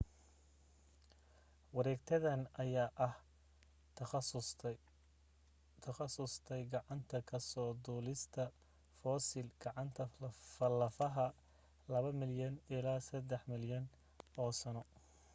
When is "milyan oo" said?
13.51-14.51